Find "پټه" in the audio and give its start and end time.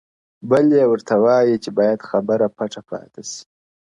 2.57-2.81